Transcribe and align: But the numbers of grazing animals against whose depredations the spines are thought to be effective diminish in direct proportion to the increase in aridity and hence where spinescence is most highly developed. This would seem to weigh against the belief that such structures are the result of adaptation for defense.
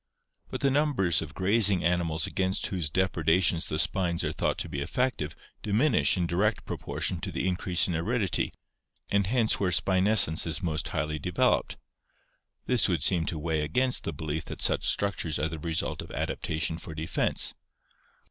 But 0.49 0.61
the 0.61 0.71
numbers 0.71 1.21
of 1.21 1.35
grazing 1.35 1.83
animals 1.83 2.25
against 2.25 2.65
whose 2.65 2.89
depredations 2.89 3.67
the 3.67 3.77
spines 3.77 4.23
are 4.23 4.31
thought 4.31 4.57
to 4.57 4.67
be 4.67 4.81
effective 4.81 5.35
diminish 5.61 6.17
in 6.17 6.25
direct 6.25 6.65
proportion 6.65 7.21
to 7.21 7.31
the 7.31 7.47
increase 7.47 7.87
in 7.87 7.95
aridity 7.95 8.51
and 9.11 9.27
hence 9.27 9.59
where 9.59 9.69
spinescence 9.69 10.47
is 10.47 10.63
most 10.63 10.87
highly 10.87 11.19
developed. 11.19 11.77
This 12.65 12.89
would 12.89 13.03
seem 13.03 13.27
to 13.27 13.37
weigh 13.37 13.61
against 13.61 14.03
the 14.03 14.11
belief 14.11 14.45
that 14.45 14.59
such 14.59 14.85
structures 14.87 15.37
are 15.37 15.49
the 15.49 15.59
result 15.59 16.01
of 16.01 16.09
adaptation 16.09 16.79
for 16.79 16.95
defense. 16.95 17.53